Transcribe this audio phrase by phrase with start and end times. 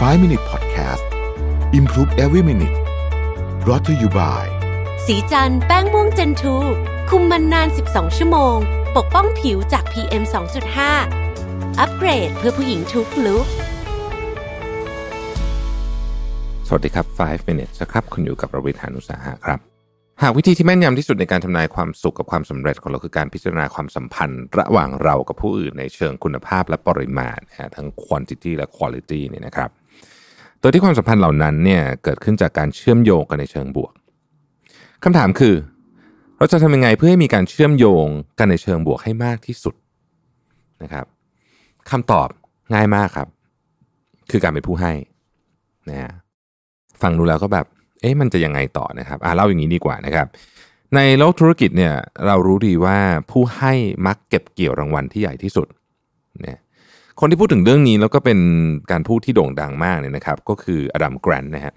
[0.00, 1.04] 5 Minute Podcast
[1.72, 2.76] Improve Every Minute
[3.64, 4.44] brought to you by
[5.06, 6.56] สีจันแป้งม่วงเจนทู
[7.10, 8.56] คุมมันนาน 12 ชั่วโมง
[8.96, 10.22] ปกป้องผิวจาก PM
[11.00, 13.46] 2.5 อัปเกรดเพื่อผู้หญิงทุกลุก
[16.66, 19.60] สวัสดีครับ 5 minutes นะครับ คุณอยู่กับประวิทยานุสาหะครับ
[20.22, 29.85] หากวิธีที่แม่นยำที่สุดในการทำนายความสุขกับความสำเร็จของเราคือการพิจารณาความสัมพันธ์ ระหว่างเรากับผู้อื่นในเชิงคุณภาพและปริมาณนะฮะทั้ง quantity และ quality เนี่ยนะครับโด
[30.68, 33.92] ยที่ความสัมพันธ์เหล่านั้นเนี่ยเกิดขึ้นจากการเชื่อมโยงกันในเชิงบวก
[35.04, 35.54] คำถามคือ
[36.36, 38.06] เราจะทำยังไงเพื่อให้มีการเชื่อมโยง
[38.38, 39.74] กันในเชิงบวกให้มากที่สุด
[40.82, 41.06] นะครับ
[41.90, 42.28] คำตอบ
[42.74, 43.28] ง่ายมากครับ
[44.30, 44.92] คือการเป็นผู้ให้
[45.88, 46.12] นะฮะ
[47.02, 47.66] ฟังดูแล้วก็แบบ
[48.00, 50.26] เอ๊ะมันจะยังไงต่อนะครับอ่าเล่าอย่างนี้ดีกว่านะครับ
[50.94, 51.94] ในโลกธุรกิจเนี่ย
[52.26, 52.98] เรารู้ดีว่า
[53.30, 53.72] ผู้ให้
[54.06, 55.66] มักเก็บเกี่ยวรางวัลที่ใหญ่ที่สุด
[57.20, 58.38] คนที่พูดถึงเรื่องนี้แล้วก็เป็น
[58.90, 61.72] การพูดที่โด่งดังมากเนี่ยนะครับ ก็คืออดัมแกรนต์นะฮะ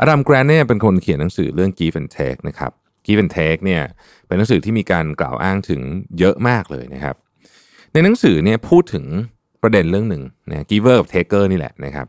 [0.00, 2.72] อดัมแกรนต์เนี่ยเป็นคนเขียนหนังสือเรื่อง Give and Take นะครับ
[3.06, 3.82] Give and Take เนี่ย
[4.26, 5.80] เป็นหนังสือที่มีการกล่าวอ้างถึง
[6.18, 7.16] เยอะมากเลยนะครับ
[7.92, 9.04] ในหนังสือเนี่ยพูดถึง
[9.62, 12.06] ประเด็นเรื่องหนึ่งนะ giver กับ taker นี่แหละนะครับ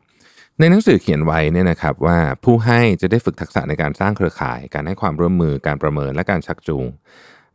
[0.60, 6.86] ในหนังสือเขียนไว้เนี่ยนะครับว่าผู้ให้จะได้ฝึกทักษะในการสร้างเครือข่าย การให้ความร่วมมือการประเมินและการชักจูง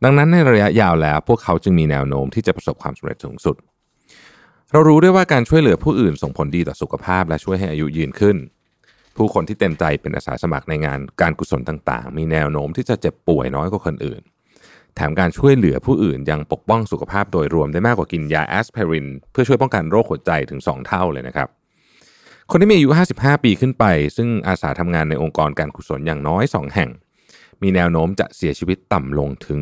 [0.03, 3.55] ดังนั้นในระยะยาวแล้วพวกเขาจึงมีแนวโน้มที่จะประสบความสำเร็จสูงสุด
[4.71, 8.37] เรารู้ด้วยว่าการช่วยเหลือผู้อื่นส่งผลดีต่อสุขภาพ และช่วยให้อายุยืนขึ้น
[9.17, 14.21] ผู้คนที่เต็มใจเป็นอาสาสมัครในงานการกุศลต่างๆ มีแนวโน้มที่จะเจ็บป่วยน้อยกว่าคนอื่น
[14.95, 21.47] แถมการช่วยเหลือผู้อื่นยังปกป้องสุขภาพโดยรวมได้มากกว่ากินยาแอสไพรินเพื่อช่วยป้องกันโรคหัวใจถึง 2 เท่าเลยนะครับ
[22.51, 23.85] คนที่มีอายุ 55 ปีขึ้นไป
[24.17, 26.89] ซึ่งอาสาทำงานในองค์กรการกุศลอย่างน้อย 2 แห่ง
[27.61, 29.59] มีแนวโน้มจะเสียชีวิตต่ำลงถึง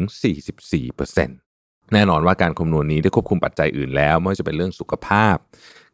[0.74, 1.45] 44%
[1.94, 5.36] แน่นอนว่าการคำนวณนี้ได้ควบคุมปัจจัยอื่นแล้ว ไม่ว่าจะเป็นเรื่องสุขภาพ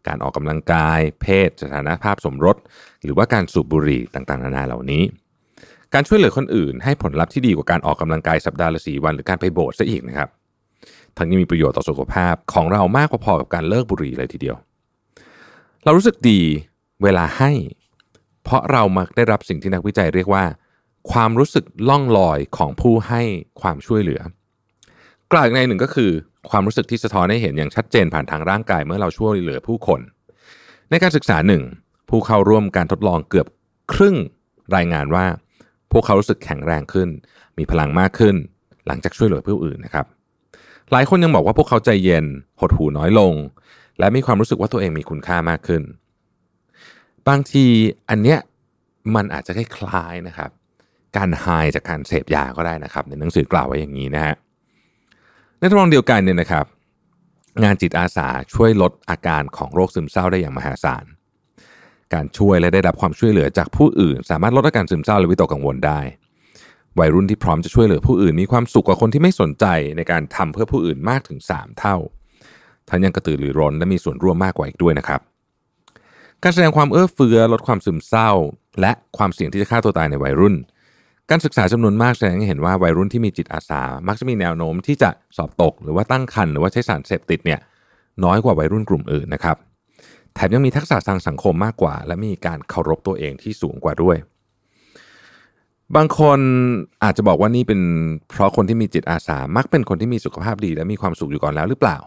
[0.08, 2.58] การออกกำลังกาย เพศ สถานภาพสมรส
[3.04, 5.04] หรือว่าการสูบบุหรี่ต่างๆ นานาเหล่านี้
[5.94, 10.30] การช่วยเหลือคนอื่น ให้ผลลัพธ์ที่ดีกว่าการออกกำลังกายสัปดาห์ละสี่วัน หรือการไปโบสถ์ซะอีกนะครับ
[11.18, 14.58] ทั้งยังมีประโยชน์ต่อสุขภาพของเรามากพอๆกับการเลิกบุหรี่เลยทีเดียว
[15.84, 16.42] เรารู้สึกดี
[17.04, 17.52] เวลาให้
[18.44, 20.44] เพราะเรามักได้รับสิ่งที่นักวิจัยเรียกว่า
[21.12, 23.22] ความรู้สึกล่องลอยของผู้ให้
[23.62, 24.22] ความช่วยเหลือ
[25.34, 26.12] กล่าวอีกในหนึ่งก็คือ
[26.50, 30.02] ความรู้สึกที่สะท้อนให้เห็นอย่างชัดเจนผ่านทางร่างกายเมื่อเราช่วยเหลือผู้คน
[30.90, 31.64] ในการศึกษาหนึ่ง
[32.10, 33.48] ผู้เข้าร่วมการทดลองเกือบ
[33.94, 34.16] ครึ่ง
[34.76, 35.26] รายงานว่า
[35.92, 37.10] พวกเขารู้สึกแข็งแรงขึ้น
[37.58, 38.36] มีพลังมากขึ้น
[38.88, 40.06] หลังจากช่วยเหลือผู้อื่นนะครับ
[40.92, 42.26] หลายคนยังบอกว่าพวกเขาใจเย็น
[42.60, 43.34] หดหูน้อยลง
[44.00, 45.82] และมีความรู้สึกว่าตัวเองมีคุณค่ามากขึ้น
[47.28, 47.66] บางที
[48.10, 48.40] อันเนี้ย
[49.16, 50.50] มันอาจจะคล้ายๆนะครับ
[51.18, 54.36] การหายจากการเสพยาก็ได้นะครับ ในหนังสือกล่าวไว้อย่างนี้นะฮะ
[55.62, 56.66] ในทดลองเดียวกันเนี่ยนะครับ
[57.64, 61.06] งานจิตอาสาช่วยลดอาการของโรคซึมเศร้าได้อย่างมหาศาล
[62.14, 66.00] การช่วยและได้รับความช่วยเหลือจากผู้อื่น สามารถลดอาการซึมเศร้าและวิตกกังวลได้
[67.00, 69.66] วัยรุ่นที่พร้อมจะช่วยเหลือผู้อื่น มีความสุขกว่าคนที่ไม่สนใจ
[69.98, 71.96] ในการทำเพื่อผู้อื่นมากถึง 3 เท่า
[72.90, 75.22] ทั้งยังกระตือรือร้นและมีส่วนร่วมมากกว่าอีกด้วยนะครับ
[76.44, 78.32] การแสดงความเอื้อเฟื้อลดความซึมเศร้า
[78.82, 80.56] และความเสี่ยงที่จะฆ่าตัวตายในวัยรุ่น
[81.34, 87.60] การศึกษาจำนวนมากแสดงให้เห็นว่าวัยรุ่นที่มีจิตอาสา มักจะมีแนวโน้มที่จะสอบตก หรือว่าตั้งครรภ์หรือว่าใช้สารเสพติดเนี่ย
[88.24, 89.58] น้อยกว่าวัยรุ่นกลุ่มอื่นนะครับ
[90.34, 94.18] แถมยังมีทักษะทางสังคมมากกว่า และมีการเคารพตัวเองที่สูงกว่าด้วย
[95.96, 96.40] บางคน
[97.04, 97.82] อาจจะบอกว่านี่เป็น
[98.30, 101.98] เพราะคนที่มีจิตอาสามักเป็นคนที่มีสุขภาพดี และมีความสุขอยู่ก่อนแล้วหรือเปล่า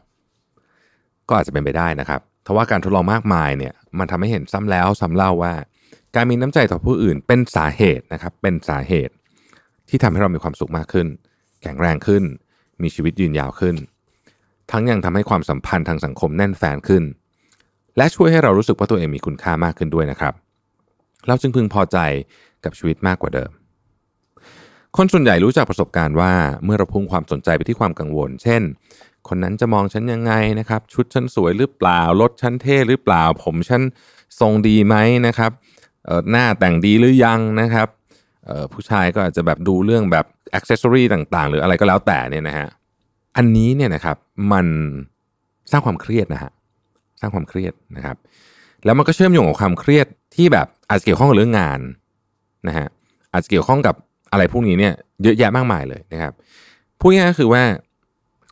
[1.28, 5.54] ก็อาจจะเป็นไปได้นะครับ เพราะว่าการทดลองมากมายเนี่ยมันทำให้เห็นซ้ำแล้วซ้ำเล่าว่า
[6.14, 9.14] การมีน้ำใจต่อผู้อื่นเป็นสาเหตุนะครับเป็นสาเหตุ
[9.88, 11.06] ที่ทำให้เรามีความสุขมากขึ้น
[11.62, 12.22] แข็งแรงขึ้น
[12.82, 13.76] มีชีวิตยืนยาวขึ้น
[14.70, 17.02] ทั้งยังทำให้ความสัมพันธ์ทางสังคมแน่นแฟนขึ้น
[17.96, 20.34] และช่วยให้เรารู้สึกว่าตัวเองมีคุณค่ามากขึ้นด้วยนะครับ
[21.26, 21.98] เราจึงพึงพอใจ
[22.64, 23.50] กับชีวิตมากกว่าเดิม
[24.96, 26.32] คนส่วนใหญ่รู้จักประสบการณ์ว่า
[26.64, 28.62] เมื่อเราพุ่งความสนใจไปที่ความกังวล เช่น
[29.28, 33.82] คนนั้นจะมองฉันยังไงนะครับ ชุดฉันสวยหรือเปล่ารถฉันเท่หรือเปล่า ผมฉัน
[34.40, 35.50] ทรงดีไหมนะครับ
[36.30, 37.88] หน้าแต่งดีหรือยังนะครับ
[38.72, 42.68] ผู้ชายก็อาจจะแบบดูเรื่องแบบอ็อกเซสซอรีต่างๆ หรืออะไรก็แล้วแต่เนี่ยนะฮะ
[43.36, 44.16] อันนี้เนี่ยนะครับ
[44.52, 44.66] มัน
[45.70, 46.50] สร้างความเครียดนะฮะ
[47.20, 48.16] สร้างความเครียดนะครับ
[48.84, 51.80] แล้วมันก็เชื่อมโยงกับความเครียดที่แบบอาจจะเกี่ยวข้องกับเรื่องงาน
[52.68, 52.86] นะฮะ
[53.32, 53.94] อาจจะเกี่ยวข้องกับ
[54.32, 56.32] อะไรพวกนี้เนี่ยเยอะแยะมากมายเลยนะครับ
[56.98, 57.62] พูดง่ายๆก็คือว่า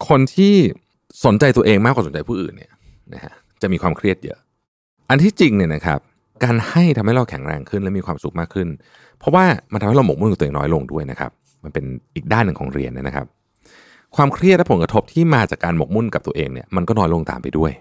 [0.08, 0.54] คนที่
[1.24, 2.72] สนใจตัวเองมากกว่าสนใจผู้อื่นเนี่ย
[3.14, 3.32] นะฮะ
[3.62, 4.38] จะมีความเครียดเยอะ
[5.08, 6.00] อันที่จริงเนี่ยนะครับ
[6.44, 8.68] การให้ทำให้เราแข็งแรงขึ้นและมีความสุขมากขึ้น
[9.18, 11.30] เพราะว่ามันทำให้เราหมกมุ่นกับตัวเองน้อยลงด้วยนะครับ
[11.64, 11.84] มันเป็น
[12.14, 13.26] อีกด้านหนึ่งของเรียนนะครับ
[14.16, 17.72] ความเครียดและผลกระทบที่มาจากการหมกมุ่นกับตัวเองเนี่ยมันก็น้อยลงตามไปด้วย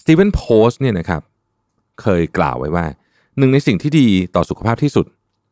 [0.00, 1.22] สตีเวนโพสเนี่ยนะครับ
[2.00, 2.84] เคยกล่าวไว้ว่า
[3.38, 5.06] หนึ่งในสิ่งที่ดีต่อสุขภาพที่สุด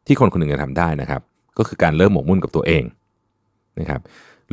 [0.06, 1.22] ที่คนคนหนึ่งจะทำได้นะครับ
[1.58, 2.84] ก็คือการเลิกหมกมุ่นกับตัวเอง
[3.80, 4.00] นะครับ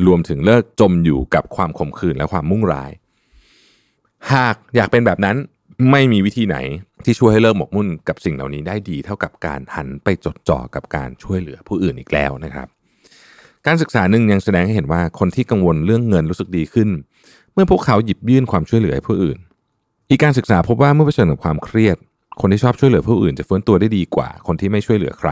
[0.06, 2.90] รวมถึงเลิกจมอยู่กับความขมขื่นและความมุ่งร้าย
[4.32, 5.36] หากอยากเป็นแบบนั้น
[5.90, 6.56] ไม่มีวิธีไหน
[7.04, 12.68] ที่ช่วยให้เลิกหมกมุ่นกับสิ่งเหล่านี้ได้ดี เท่ากับการหันไปจดจ่อกับการช่วยเหลือผู้อื่นอีกแล้วนะครับ
[13.66, 16.88] การศึกษาหนึ่งยังแสดงให้เห็นว่าคนที่กังวลเรื่องเงินรู้สึกดีขึ้น
[17.52, 19.38] เมื่อพวกเขาหยิบยื่นความช่วยเหลือให้ผู้อื่น
[20.10, 21.96] อีกการศึกษาพบว่าเมื่อเผชิญกับความเครียด
[22.40, 25.30] คนที่ชอบช่วยเหลือผู้อื่น จะฟื้นตัวได้ดีกว่า คนที่ไม่ช่วยเหลือใคร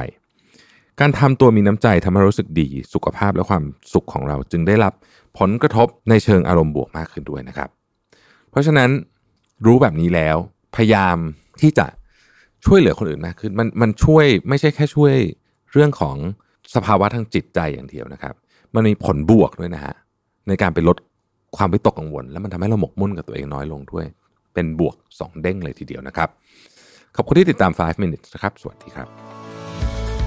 [1.00, 4.92] การทำตัวมีน้ำใจทำให้รู้สึกดี สุขภาพและความสุขของเราจึงได้รับ
[5.38, 7.68] ผลกระทบในเชิงอารมณ์บวกมากขึ้นด้วยนะครับ
[8.50, 8.90] เพราะฉะนั้น
[9.66, 10.36] รู้แบบนี้แล้ว
[10.76, 11.16] พยายาม
[11.60, 11.86] ที่จะ
[12.64, 15.14] ช่วยเหลือคนอื่นมากขึ้น มันมันช่วยไม่ใช่แค่ช่วย
[15.72, 16.16] เรื่องของ
[16.74, 18.34] สภาวะทางจิตใจอย่างเดียวนะครับ
[18.74, 19.94] มันมีผลบวกด้วยนะฮะ
[20.48, 20.96] ในการไปลด
[21.56, 24.06] ความวิตกกังวล แล้วมันทำให้เราหมกมุ่นกับตัวเองน้อยลงด้วย
[24.54, 26.28] เป็นบวก 2 เด้งเลยทีเดียวนะครับ
[27.16, 29.33] ขอบคุณที่ติดตาม 5 minutes นะครับ สวัสดีครับ